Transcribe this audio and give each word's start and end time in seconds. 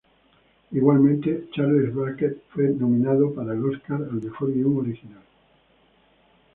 Igualmente 0.71 1.47
Charles 1.53 1.93
Brackett 1.93 2.45
fue 2.49 2.69
nominado 2.69 3.35
para 3.35 3.53
el 3.53 3.63
Óscar 3.63 4.01
al 4.01 4.13
mejor 4.19 4.51
guion 4.51 4.77
original. 4.79 5.21